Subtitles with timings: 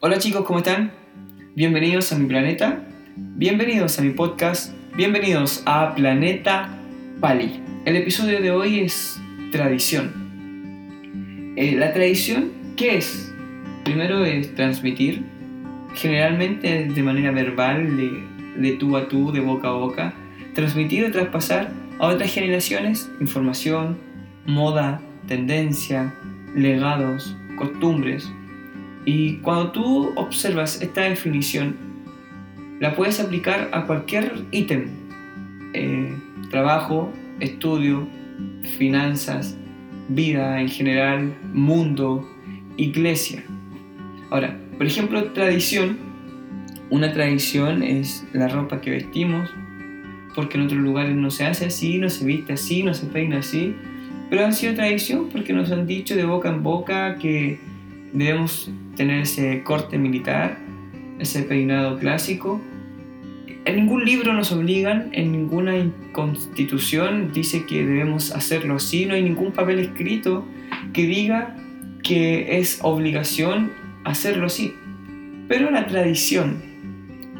[0.00, 0.92] Hola chicos, ¿cómo están?
[1.56, 2.84] Bienvenidos a mi planeta,
[3.16, 6.68] bienvenidos a mi podcast, bienvenidos a Planeta
[7.20, 7.60] Pali.
[7.84, 11.54] El episodio de hoy es tradición.
[11.56, 13.34] Eh, la tradición, ¿qué es?
[13.82, 15.24] Primero es transmitir,
[15.96, 18.22] generalmente de manera verbal, de,
[18.56, 20.14] de tú a tú, de boca a boca,
[20.54, 23.98] transmitir o traspasar a otras generaciones información,
[24.46, 26.14] moda, tendencia,
[26.54, 28.30] legados, costumbres.
[29.08, 31.74] Y cuando tú observas esta definición,
[32.78, 34.90] la puedes aplicar a cualquier ítem.
[35.72, 36.14] Eh,
[36.50, 38.06] trabajo, estudio,
[38.76, 39.56] finanzas,
[40.10, 42.28] vida en general, mundo,
[42.76, 43.42] iglesia.
[44.28, 45.96] Ahora, por ejemplo, tradición.
[46.90, 49.48] Una tradición es la ropa que vestimos,
[50.34, 53.38] porque en otros lugares no se hace así, no se viste así, no se peina
[53.38, 53.74] así,
[54.28, 57.67] pero han sido tradición porque nos han dicho de boca en boca que
[58.12, 60.58] debemos tener ese corte militar,
[61.18, 62.60] ese peinado clásico.
[63.64, 65.74] En ningún libro nos obligan, en ninguna
[66.12, 70.44] constitución dice que debemos hacerlo así, no hay ningún papel escrito
[70.92, 71.56] que diga
[72.02, 73.72] que es obligación
[74.04, 74.74] hacerlo así.
[75.48, 76.62] Pero la tradición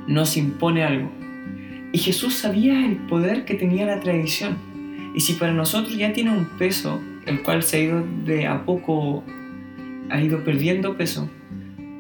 [0.06, 1.10] nos impone algo.
[1.92, 4.58] Y Jesús sabía el poder que tenía la tradición.
[5.14, 8.64] Y si para nosotros ya tiene un peso, el cual se ha ido de a
[8.64, 9.24] poco,
[10.10, 11.28] ha ido perdiendo peso,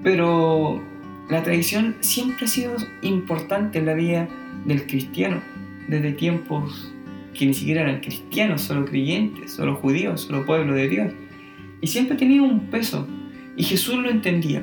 [0.02, 0.82] pero
[1.28, 4.28] la tradición siempre ha sido importante en la vida
[4.64, 5.40] del cristiano,
[5.88, 6.92] desde tiempos
[7.34, 11.12] que ni siquiera eran cristianos, solo creyentes, solo judíos, solo pueblo de Dios.
[11.80, 13.06] Y siempre tenía un peso,
[13.56, 14.62] y Jesús lo entendía.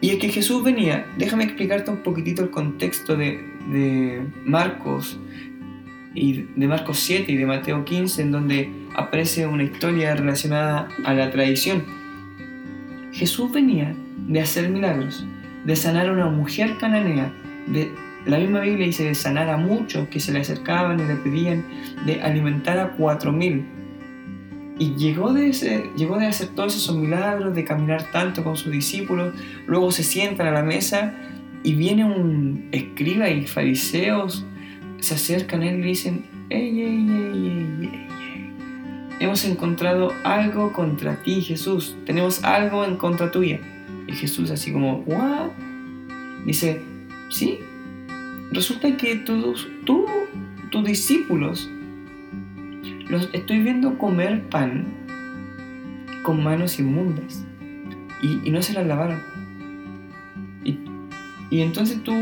[0.00, 3.40] Y es que Jesús venía, déjame explicarte un poquitito el contexto de,
[3.70, 5.18] de Marcos
[6.14, 11.14] y de Marcos 7 y de Mateo 15 en donde aparece una historia relacionada a
[11.14, 11.84] la tradición.
[13.16, 13.94] Jesús venía
[14.28, 15.24] de hacer milagros,
[15.64, 17.32] de sanar a una mujer cananea,
[17.66, 17.90] de
[18.26, 21.64] la misma Biblia dice de sanar a muchos que se le acercaban y le pedían,
[22.04, 23.64] de alimentar a cuatro mil.
[24.78, 28.70] Y llegó de, ese, llegó de hacer todos esos milagros, de caminar tanto con sus
[28.70, 29.34] discípulos,
[29.66, 31.14] luego se sientan a la mesa
[31.62, 34.44] y viene un escriba y fariseos,
[34.98, 38.06] se acercan a él y le dicen, ey, ey, ey, ey,
[39.20, 43.60] hemos encontrado algo contra ti, Jesús, tenemos algo en contra tuya.
[44.06, 45.50] Y Jesús así como, ¿what?
[46.44, 46.82] Dice,
[47.28, 47.60] sí,
[48.52, 50.06] resulta que todos, tú,
[50.70, 51.70] tus discípulos,
[53.08, 54.86] los estoy viendo comer pan
[56.22, 57.44] con manos inmundas
[58.20, 59.20] y, y no se las lavaron.
[60.64, 60.78] Y,
[61.50, 62.12] y entonces tú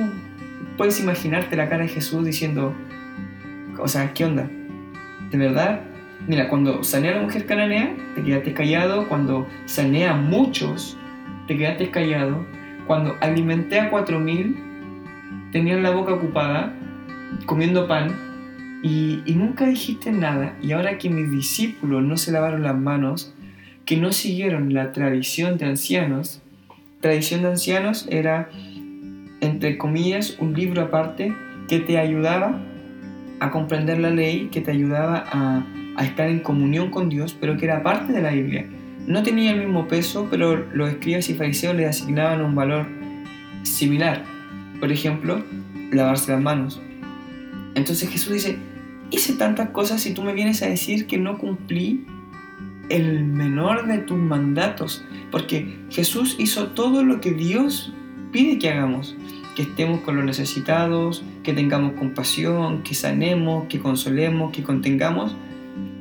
[0.77, 2.75] puedes imaginarte la cara de Jesús diciendo,
[3.79, 4.49] o sea, ¿qué onda?
[5.31, 5.94] ¿De verdad?
[6.27, 9.09] Mira, cuando sané a la mujer cananea, te quedaste callado.
[9.09, 10.97] Cuando sané a muchos,
[11.47, 12.45] te quedaste callado.
[12.87, 14.57] Cuando alimenté a cuatro mil,
[15.53, 16.75] tenían la boca ocupada,
[17.47, 20.57] comiendo pan, y, y nunca dijiste nada.
[20.63, 23.35] Y ahora que mis discípulos no se lavaron las manos,
[23.85, 26.43] que no siguieron la tradición de ancianos,
[27.01, 28.49] tradición de ancianos era
[29.45, 31.35] entre comillas, un libro aparte
[31.69, 32.61] que te ayudaba
[33.41, 35.65] a comprender la ley, que te ayudaba a,
[36.03, 38.67] estar en comunión con Dios, pero que era parte de la Biblia.
[39.07, 42.87] No tenía el mismo peso, pero los escribas y fariseos le asignaban un valor
[43.63, 44.25] similar.
[44.81, 45.43] Por ejemplo,
[45.93, 46.81] lavarse las manos.
[47.75, 48.57] Entonces Jesús dice,
[49.11, 52.07] hice tantas cosas y tú me vienes a decir que no cumplí
[52.89, 57.93] el menor de tus mandatos, porque Jesús hizo todo lo que Dios
[58.33, 59.17] pide que hagamos,
[59.55, 65.37] que estemos con los necesitados, que tengamos compasión, que sanemos, que consolemos, que contengamos.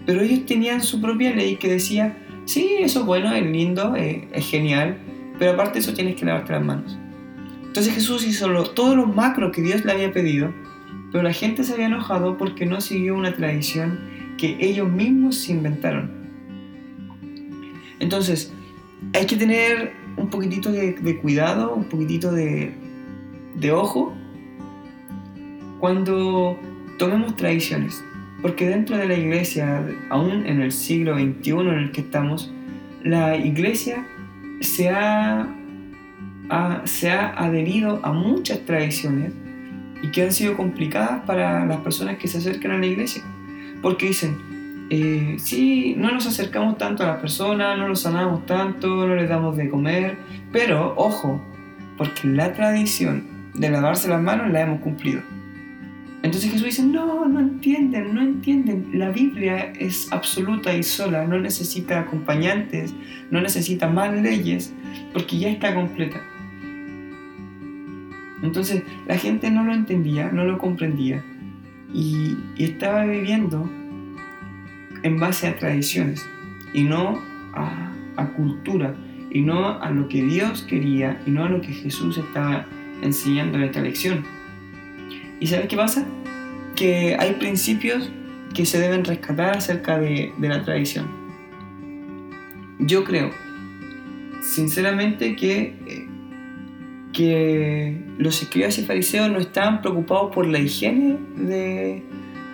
[0.06, 4.46] Pero ellos tenían su propia ley que decía, sí, eso es bueno, es lindo, es,
[4.46, 4.98] genial,
[5.40, 6.98] pero aparte eso tienes que lavarte las manos.
[7.64, 10.54] Entonces Jesús hizo lo macro que Dios le había pedido,
[11.12, 14.00] pero la gente se había enojado porque no siguió una tradición
[14.38, 16.12] que ellos mismos se inventaron.
[18.00, 18.52] Entonces,
[19.14, 22.74] hay que tener un poquitito de, cuidado, un poquitito de,
[23.56, 24.14] de ojo
[25.80, 26.60] cuando
[26.98, 28.04] tomemos tradiciones.
[28.44, 32.54] Porque dentro de la iglesia, aún en el siglo XXI en el que estamos,
[33.02, 34.06] la iglesia
[34.60, 35.48] se ha,
[36.84, 39.32] se ha adherido a muchas tradiciones
[40.02, 43.24] y que han sido complicadas para las personas que se acercan a la iglesia.
[43.82, 44.38] Porque dicen,
[44.90, 49.30] eh, sí, no nos acercamos tanto a las personas, no los sanamos tanto, no les
[49.30, 50.18] damos de comer,
[50.52, 51.42] pero ojo,
[51.98, 55.22] porque la tradición de lavarse las manos la hemos cumplido.
[56.24, 58.92] Entonces Jesús dice, no, no entienden, no entienden.
[58.94, 62.94] La Biblia es absoluta y sola, no necesita acompañantes,
[63.30, 64.74] no necesita más leyes,
[65.12, 66.22] porque ya está completa.
[68.42, 71.22] Entonces la gente no lo entendía, no lo comprendía
[71.94, 73.70] y, estaba viviendo
[75.04, 76.26] en base a tradiciones
[76.74, 77.20] y no
[77.54, 78.96] a, a cultura
[79.30, 82.66] y no a lo que Dios quería y no a lo que Jesús estaba
[83.02, 84.24] enseñando en esta lección.
[85.44, 86.06] ¿Y sabes qué pasa?
[86.74, 88.10] Que hay principios
[88.54, 91.06] que se deben rescatar acerca de, la tradición.
[92.80, 93.30] Yo creo,
[94.42, 96.08] sinceramente, que, eh,
[97.12, 102.02] que los escribas y fariseos no estaban preocupados por la higiene de,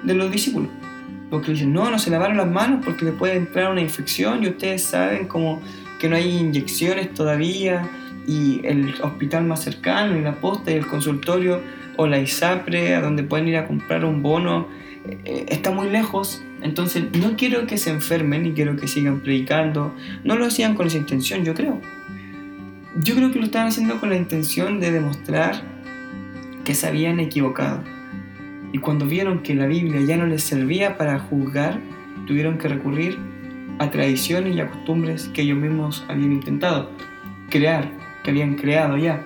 [0.01, 0.69] de los discípulos.
[1.29, 4.47] Porque dicen, no, no se lavaron las manos porque le puede entrar una infección y
[4.47, 5.61] ustedes saben como
[5.99, 7.87] que no hay inyecciones todavía
[8.25, 11.61] y el hospital más cercano y la posta y el consultorio
[11.99, 14.67] o la ISAPRE a donde pueden ir a comprar un bono
[15.25, 19.93] eh, está muy lejos, entonces no quiero que se enfermen y quiero que sigan predicando.
[20.23, 21.81] No lo hacían con esa intención, yo creo.
[23.03, 25.61] Yo creo que lo estaban haciendo con la intención de demostrar
[26.63, 27.83] que se habían equivocado.
[28.71, 31.81] Y cuando vieron que la Biblia ya no les servía para juzgar,
[32.27, 33.17] tuvieron que recurrir
[33.79, 36.91] a tradiciones y a costumbres que ellos mismos habían intentado
[37.49, 37.91] crear,
[38.23, 39.21] que habían creado ya.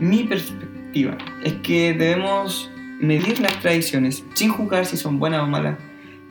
[0.00, 5.78] Mi perspectiva es que debemos medir las tradiciones sin juzgar si son buenas o malas,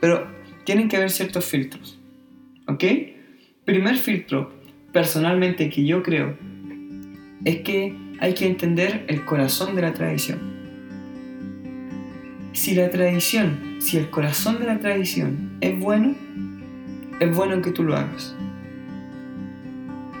[0.00, 0.26] pero
[0.64, 1.98] tienen que haber ciertos filtros.
[2.66, 2.84] ¿Ok?
[3.64, 4.52] Primer filtro,
[4.92, 6.36] personalmente que yo creo,
[7.44, 10.38] es que hay que entender el corazón de la tradición.
[12.52, 16.14] Si la tradición, si el corazón de la tradición es bueno,
[17.18, 18.36] es bueno que tú lo hagas.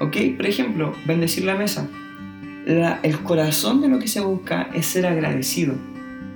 [0.00, 0.16] ¿Ok?
[0.36, 1.88] Por ejemplo, bendecir la mesa.
[2.66, 5.74] El corazón de lo que se busca es ser agradecido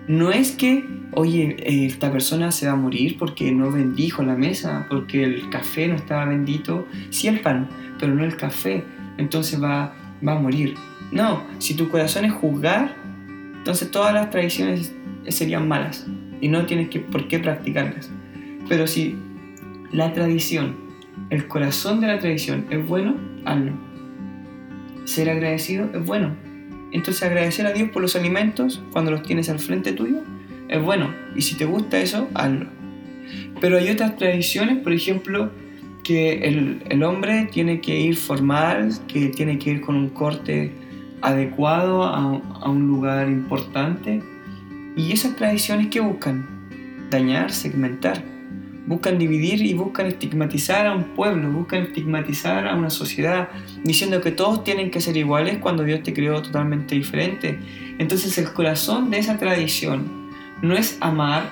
[0.09, 1.57] no es que, oye,
[1.87, 5.97] esta persona se va a morir porque no bendijo la mesa, porque el café no
[5.97, 7.69] estaba bendito, sí el pan,
[7.99, 8.85] pero no el café,
[9.19, 9.95] entonces va,
[10.27, 10.75] va a morir.
[11.11, 12.95] No, si tu corazón es juzgar,
[13.57, 14.95] entonces todas las tradiciones
[15.29, 16.07] serían malas
[16.41, 18.11] y no tienes que, por qué practicarlas.
[18.69, 19.17] Pero si
[19.93, 20.77] la tradición,
[21.31, 23.73] el corazón de la tradición es bueno, hazlo.
[25.07, 26.37] Ser agradecido es bueno,
[26.93, 30.23] entonces agradecer a Dios por los alimentos cuando los tienes al frente tuyo
[30.69, 31.15] es bueno.
[31.35, 32.67] Y si te gusta eso, hazlo.
[33.61, 35.51] Pero hay otras tradiciones, por ejemplo,
[36.05, 40.73] que el, hombre tiene que ir formal, que tiene que ir con un corte
[41.23, 44.23] adecuado a, a un lugar importante.
[44.97, 46.47] Y esas tradiciones que buscan
[47.11, 48.36] dañar, segmentar
[48.87, 53.49] buscan dividir y buscan estigmatizar a un pueblo, buscan estigmatizar a una sociedad,
[53.83, 57.59] diciendo que todos tienen que ser iguales cuando Dios te creó totalmente diferente.
[57.99, 60.31] Entonces el corazón de esa tradición
[60.63, 61.51] no es amar,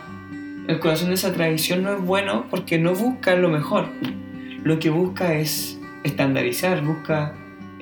[0.69, 3.89] el corazón de esa tradición no es bueno porque no busca lo mejor,
[4.62, 7.35] lo que busca es estandarizar, busca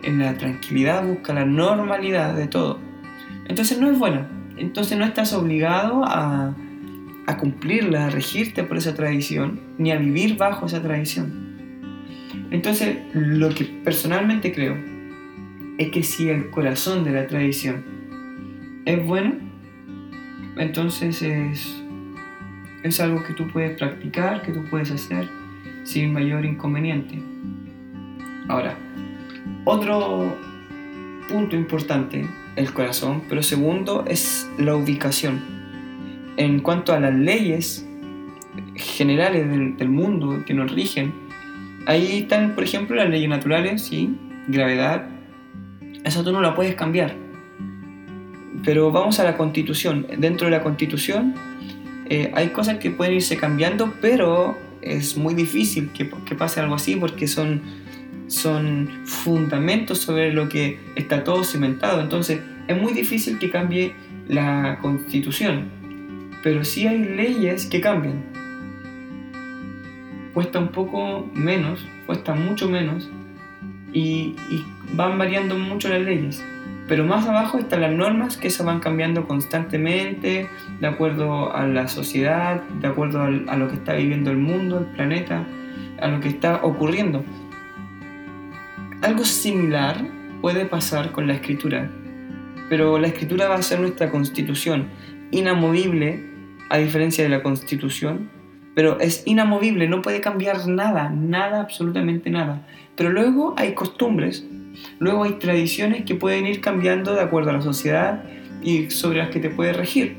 [0.03, 2.79] en la tranquilidad, busca la normalidad de todo.
[3.47, 4.27] Entonces no es bueno,
[4.57, 6.55] entonces no estás obligado a
[7.33, 11.53] a cumplirla, a regirte por esa tradición, ni a vivir bajo esa tradición.
[12.51, 14.77] Entonces, lo que personalmente creo
[15.79, 17.85] es que si el corazón de la tradición
[18.85, 19.35] es bueno,
[20.59, 21.83] entonces es,
[22.83, 25.29] es algo que tú puedes practicar, que tú puedes hacer
[25.85, 27.23] sin mayor inconveniente.
[28.49, 28.77] Ahora,
[29.65, 30.37] otro
[31.29, 32.27] punto importante,
[32.57, 35.52] el corazón, pero segundo es la ubicación
[36.37, 37.87] en cuanto a las leyes
[38.75, 41.13] generales del, mundo que nos rigen,
[41.87, 44.17] ahí están, por ejemplo, las leyes naturales, sí,
[44.49, 45.07] gravedad,
[46.05, 47.15] eso tú no la puedes cambiar.
[48.65, 50.07] Pero vamos a la constitución.
[50.19, 51.35] Dentro de la constitución
[52.09, 56.75] eh, hay cosas que pueden irse cambiando, pero es muy difícil que, que pase algo
[56.75, 57.63] así porque son,
[58.29, 62.01] son fundamentos sobre lo que está todo cimentado.
[62.01, 63.95] Entonces es muy difícil que cambie
[64.29, 65.82] la constitución
[66.43, 68.25] pero sí hay leyes que cambian.
[70.35, 73.11] Cuesta un poco menos, cuesta mucho menos
[73.93, 74.35] y,
[74.95, 76.45] van variando mucho las leyes.
[76.89, 80.49] Pero más abajo están las normas que se van cambiando constantemente
[80.81, 84.87] de acuerdo a la sociedad, de acuerdo a lo que está viviendo el mundo, el
[84.87, 85.45] planeta,
[86.01, 87.25] a lo que está ocurriendo.
[89.01, 90.05] Algo similar
[90.41, 91.91] puede pasar con la escritura,
[92.69, 94.89] pero la escritura va a ser nuestra constitución,
[95.31, 96.32] inamovible
[96.73, 98.31] a diferencia de la constitución,
[98.75, 102.67] pero es inamovible, no puede cambiar nada, nada, absolutamente nada.
[102.97, 104.47] Pero luego hay costumbres,
[104.99, 108.25] luego hay tradiciones que pueden ir cambiando de acuerdo a la sociedad
[108.63, 110.17] y sobre las que te puede regir,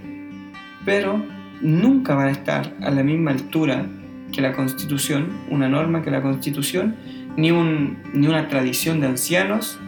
[0.86, 1.26] pero
[1.60, 3.88] nunca van a estar a la misma altura
[4.32, 6.96] que la constitución, una norma que la constitución,
[7.36, 9.80] ni, un, ni una tradición de ancianos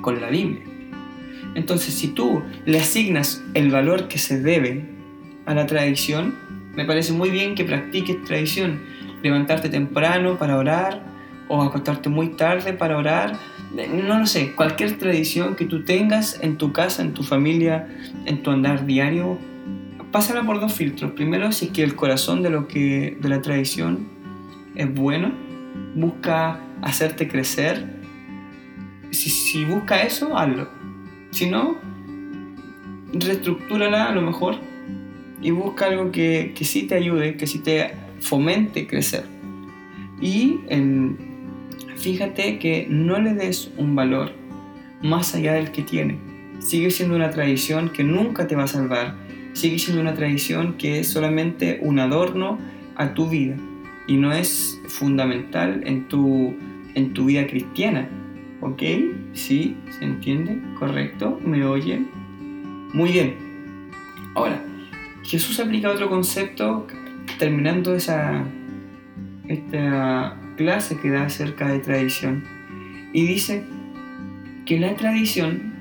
[0.00, 0.64] con la Biblia.
[1.54, 4.92] Entonces, si tú le asignas el valor que se debe
[5.46, 6.34] a la tradición,
[6.74, 8.80] me parece muy bien que practiques tradición.
[9.22, 11.02] Levantarte temprano para orar
[11.48, 13.38] o acostarte muy tarde para orar.
[13.72, 17.88] No lo sé, cualquier tradición que tú tengas en tu casa, en tu familia,
[18.24, 19.38] en tu andar diario,
[20.10, 21.12] pásala por dos filtros.
[21.12, 24.08] Primero, si es que el corazón de, lo que, de la tradición
[24.74, 25.32] es bueno,
[25.94, 27.94] busca hacerte crecer.
[29.10, 30.68] Si, si busca eso, hazlo.
[31.30, 31.76] Si no,
[33.12, 34.56] reestructúrala a lo mejor
[35.42, 39.24] y busca algo que, que sí te ayude, que sí te fomente crecer.
[40.20, 40.60] Y
[41.96, 44.32] fíjate que no le des un valor
[45.02, 46.18] más allá del que tiene.
[46.60, 49.16] Sigue siendo una tradición que nunca te va a salvar.
[49.52, 52.58] Sigue siendo una tradición que es solamente un adorno
[52.96, 53.56] a tu vida
[54.06, 56.54] y no es fundamental en tu,
[56.94, 58.08] en tu vida cristiana.
[58.60, 58.82] ¿Ok?
[59.34, 59.76] ¿Sí?
[59.90, 60.58] ¿Se entiende?
[60.78, 61.38] ¿Correcto?
[61.44, 62.08] ¿Me oyen?
[62.94, 63.34] Muy bien.
[64.34, 64.64] Ahora,
[65.24, 66.86] Jesús aplica otro concepto
[67.38, 68.44] terminando esa
[69.48, 72.44] esta clase que da acerca de tradición
[73.12, 73.64] y dice
[74.64, 75.74] que la tradición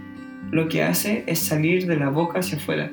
[0.52, 2.92] lo que hace es salir de la boca hacia afuera,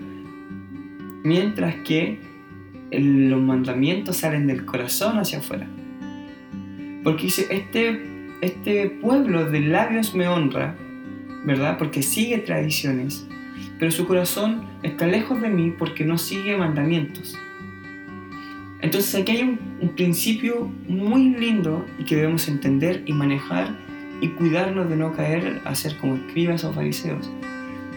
[1.25, 2.19] mientras que
[2.91, 5.67] los mandamientos salen del corazón hacia afuera.
[7.05, 8.01] Porque dice, este,
[8.41, 10.75] este pueblo de labios me honra,
[11.45, 11.77] ¿verdad?
[11.77, 13.27] Porque sigue tradiciones,
[13.79, 17.37] pero su corazón está lejos de mí porque no sigue mandamientos.
[18.83, 23.77] Entonces aquí hay un, principio muy lindo y que debemos entender y manejar
[24.21, 27.31] y cuidarnos de no caer a ser como escribas o fariseos.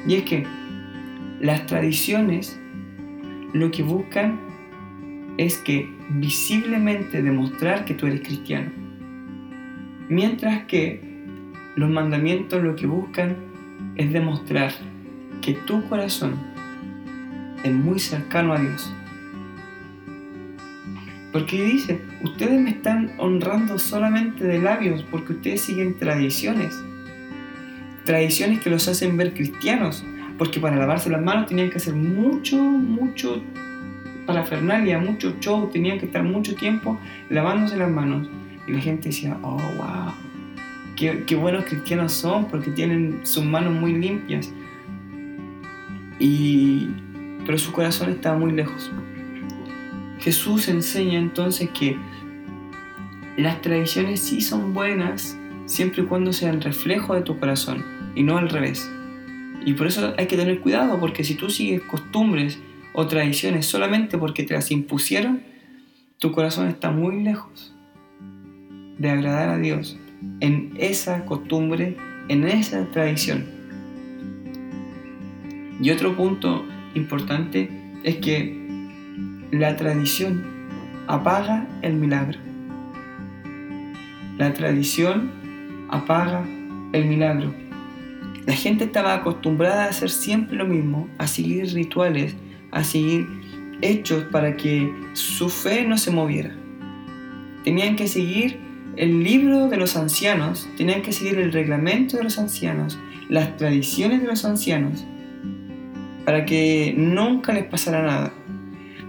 [0.08, 0.46] Y es que
[1.40, 2.60] las tradiciones
[3.54, 4.40] lo que buscan
[5.38, 8.72] es que visiblemente demostrar que tú eres cristiano.
[10.10, 11.02] Mientras que
[11.76, 13.36] los mandamientos lo que buscan
[13.96, 14.74] es demostrar
[15.44, 16.36] que tu corazón
[17.64, 18.92] es muy cercano a Dios.
[21.32, 26.82] Porque dice, ustedes me están honrando solamente de labios porque ustedes siguen tradiciones.
[28.06, 30.06] Tradiciones que los hacen ver cristianos.
[30.38, 33.42] Porque para lavarse las manos tenían que hacer mucho, mucho
[34.26, 38.28] parafernalia, mucho show, tenían que estar mucho tiempo lavándose las manos.
[38.68, 40.14] Y la gente decía, oh, wow,
[40.96, 44.54] qué, qué buenos cristianos son porque tienen sus manos muy limpias.
[46.20, 46.90] Y,
[47.46, 48.92] pero su corazón estaba muy lejos.
[50.20, 51.98] Jesús enseña entonces que
[53.38, 57.84] las tradiciones sí son buenas siempre y cuando sean reflejo de tu corazón
[58.16, 58.90] y no al revés.
[59.66, 62.60] Y por eso hay que tener cuidado porque si tú sigues costumbres
[62.94, 65.42] o tradiciones solamente porque te las impusieron,
[66.20, 67.74] tu corazón está muy lejos
[68.98, 69.98] de agradar a Dios
[70.40, 73.46] en esa costumbre, en esa tradición.
[75.84, 77.70] Y otro punto importante
[78.04, 78.58] es que
[79.52, 80.42] la tradición
[81.08, 82.40] apaga el milagro.
[84.38, 85.30] La tradición
[85.90, 86.46] apaga
[86.94, 87.54] el milagro.
[88.46, 92.34] La gente estaba acostumbrada a hacer siempre lo mismo, a seguir rituales,
[92.72, 93.28] a seguir
[93.82, 96.56] hechos para que su fe no se moviera.
[97.66, 98.58] Tenían que seguir
[98.96, 102.98] el libro de los ancianos, tenían que seguir el reglamento de los ancianos,
[103.28, 105.06] las tradiciones de los ancianos,
[106.26, 108.34] para que nunca les pasara nada.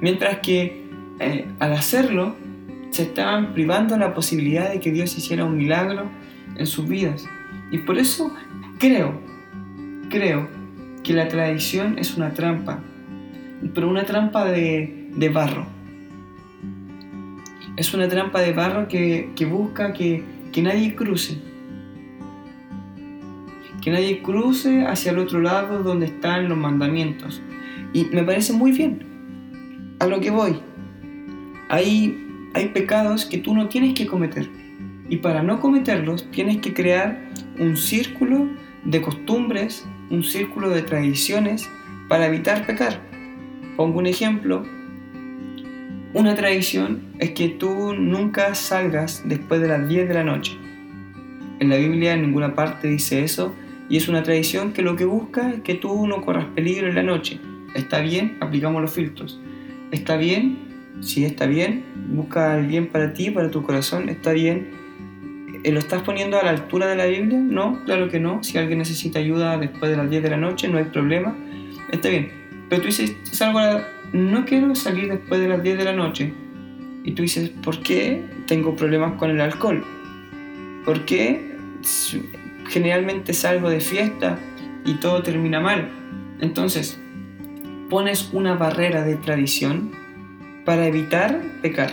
[0.00, 0.85] Mientras que
[1.21, 2.37] eh, al hacerlo,
[2.90, 6.09] se estaban privando la posibilidad de que Dios hiciera un milagro
[6.56, 7.26] en sus vidas.
[7.71, 8.33] Y por eso
[8.78, 9.21] creo,
[10.11, 10.49] creo
[11.02, 12.80] que la tradición es una trampa,
[13.75, 15.66] pero una trampa de, barro.
[17.76, 20.23] Es una trampa de barro que, busca que
[20.62, 21.53] nadie cruce.
[23.84, 27.42] Que nadie cruce hacia el otro lado donde están los mandamientos.
[27.92, 29.04] Y me parece muy bien,
[29.98, 30.58] a lo que voy.
[31.68, 32.18] Hay,
[32.54, 34.48] hay pecados que tú no tienes que cometer.
[35.10, 38.48] Y para no cometerlos tienes que crear un círculo
[38.86, 41.68] de costumbres, un círculo de tradiciones
[42.08, 43.02] para evitar pecar.
[43.76, 44.64] Pongo un ejemplo.
[46.14, 50.56] Una tradición es que tú nunca salgas después de las 10 de la noche.
[51.60, 53.54] En la Biblia en ninguna parte dice eso
[53.94, 56.96] y es una tradición que lo que busca es que tú no corras peligro en
[56.96, 57.38] la noche.
[57.76, 59.40] Está bien, aplicamos los filtros.
[59.92, 60.58] ¿Está bien?
[61.00, 61.84] Sí, está bien.
[62.08, 64.08] Busca el bien para ti, para tu corazón.
[64.08, 64.72] ¿Está bien?
[65.62, 67.38] Eh, ¿Lo estás poniendo a la altura de la Biblia?
[67.38, 68.42] No, claro que no.
[68.42, 71.36] Si alguien necesita ayuda después de las 10 de la noche, no hay problema.
[71.92, 72.32] Está bien.
[72.68, 73.60] Pero tú dices, salgo
[74.12, 76.34] no quiero salir después de las 10 de la noche.
[77.04, 79.84] Y tú dices, ¿por qué tengo problemas con el alcohol?
[80.84, 81.54] ¿Por qué
[82.68, 84.38] generalmente salgo de fiesta
[84.85, 85.88] y todo termina mal.
[86.40, 86.99] Entonces,
[87.90, 89.92] pones una barrera de tradición
[90.64, 91.90] para evitar pecar.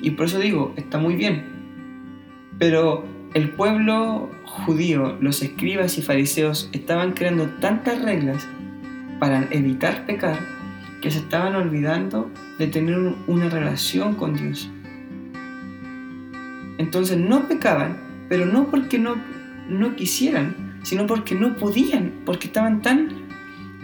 [0.00, 1.44] Y por eso digo, está muy bien.
[2.58, 3.04] Pero
[3.34, 8.46] el pueblo judío, los escribas y fariseos estaban creando tantas reglas
[9.18, 10.38] para evitar pecar
[11.00, 14.70] que se estaban olvidando de tener una relación con Dios.
[16.78, 19.16] Entonces no pecaban, pero no porque no,
[19.68, 23.08] no quisieran, sino porque no podían, porque estaban tan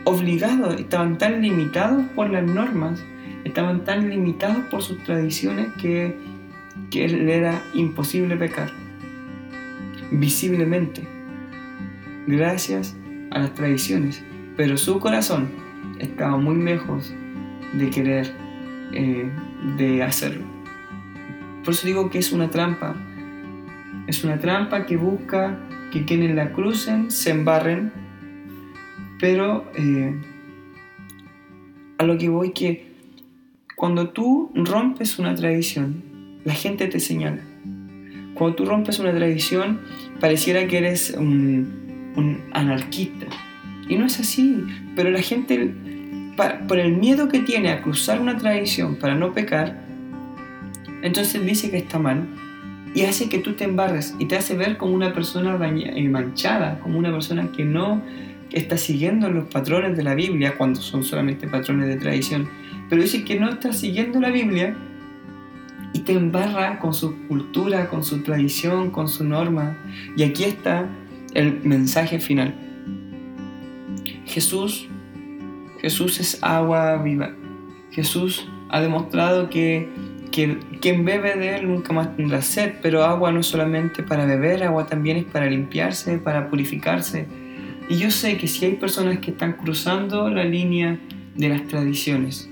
[0.04, 3.04] obligados, estaban tan limitados por las normas,
[3.44, 6.16] estaban tan limitados por sus tradiciones que,
[6.90, 8.70] que le era imposible pecar
[10.10, 11.02] visiblemente,
[12.26, 12.96] gracias
[13.30, 14.22] a las tradiciones,
[14.56, 15.48] pero su corazón
[15.98, 17.12] estaba muy lejos
[17.72, 18.32] de querer
[18.92, 19.30] eh,
[19.76, 20.44] de hacerlo.
[21.64, 22.94] Por eso digo que es una trampa.
[24.06, 25.58] Es una trampa que busca
[25.96, 27.90] que quienes la crucen se embarren,
[29.18, 30.14] pero eh,
[31.98, 32.92] a lo que voy que
[33.74, 36.02] cuando tú rompes una tradición,
[36.44, 37.42] la gente te señala.
[38.34, 39.80] Cuando tú rompes una tradición,
[40.20, 43.26] pareciera que eres un, un anarquista.
[43.88, 44.62] Y no es así,
[44.94, 45.72] pero la gente,
[46.68, 49.82] por el miedo que tiene a cruzar una tradición para no pecar,
[51.02, 52.26] entonces dice que está mal
[52.96, 56.80] y hace que tú te embarres y te hace ver como una persona eh, manchada,
[56.80, 58.00] como una persona que no
[58.50, 62.48] está siguiendo los patrones de la Biblia cuando son solamente patrones de tradición.
[62.88, 64.74] Pero dice que no está siguiendo la Biblia
[65.92, 69.76] y te embarra con su cultura, con su tradición, con su norma.
[70.16, 70.88] Y aquí está
[71.34, 72.54] el mensaje final.
[74.24, 74.88] Jesús,
[75.82, 77.34] Jesús es agua viva.
[77.90, 79.86] Jesús ha demostrado que
[80.80, 84.86] quien bebe de él nunca más tendrá sed, pero agua no solamente para beber, agua
[84.86, 87.26] también es para limpiarse, para purificarse.
[87.88, 90.98] Y yo sé que si hay personas que están cruzando la línea
[91.34, 92.50] de las tradiciones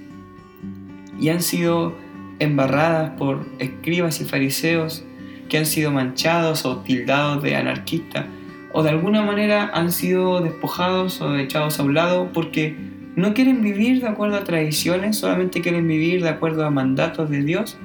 [1.20, 1.94] y han sido
[2.38, 5.04] embarradas por escribas y fariseos,
[5.48, 8.24] que han sido manchados o tildados de anarquistas,
[8.72, 12.76] o de alguna manera han sido despojados o echados a un lado porque
[13.16, 17.42] no quieren vivir de acuerdo a tradiciones, solamente quieren vivir de acuerdo a mandatos de
[17.42, 17.78] Dios.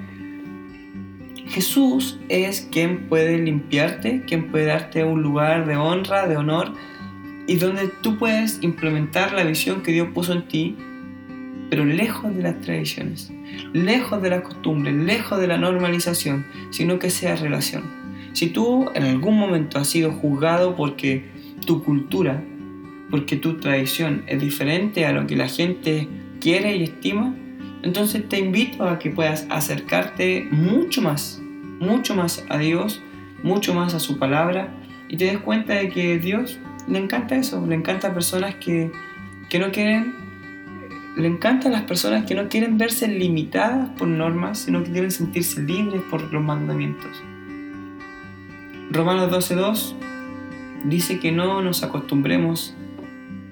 [1.47, 6.73] Jesús es quien puede limpiarte, quien puede darte un lugar de honra, de honor,
[7.47, 10.77] y donde tú puedes implementar la visión que Dios puso en ti,
[11.69, 13.31] pero lejos de las tradiciones,
[13.73, 17.83] lejos de las costumbres, lejos de la normalización, sino que sea relación.
[18.33, 21.25] Si tú en algún momento has sido juzgado porque
[21.65, 22.43] tu cultura
[23.09, 26.07] porque tu tradición es diferente a lo que la gente
[26.39, 27.35] quiere y estima,
[27.81, 31.41] entonces te invito a que puedas acercarte mucho más,
[31.79, 33.01] mucho más a Dios,
[33.43, 34.73] mucho más a su palabra
[35.07, 38.91] y te des cuenta de que Dios le encanta eso, le encanta personas que,
[39.49, 40.13] que no quieren,
[41.15, 45.61] le encantan las personas que no quieren verse limitadas por normas, sino que quieren sentirse
[45.61, 47.23] libres por los mandamientos.
[48.91, 49.93] Romanos 12.2
[50.85, 52.75] dice que no nos acostumbremos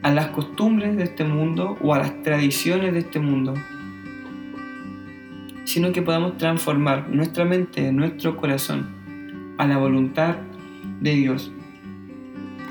[0.03, 3.53] a las costumbres de este mundo o a las tradiciones de este mundo,
[5.65, 8.87] sino que podamos transformar nuestra mente, nuestro corazón
[9.57, 10.37] a la voluntad
[11.01, 11.51] de Dios.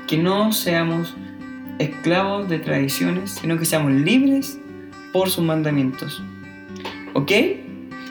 [0.07, 1.15] Que no seamos
[1.79, 4.59] esclavos de tradiciones, sino que seamos libres
[5.11, 6.23] por sus mandamientos.
[7.13, 7.31] ¿Ok?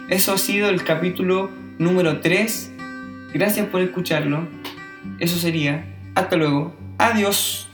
[0.09, 2.73] Eso ha sido el capítulo número 3.
[3.35, 4.47] Gracias por escucharlo.
[5.19, 5.85] Eso sería.
[6.15, 6.77] Hasta luego.
[6.99, 7.69] Adiós.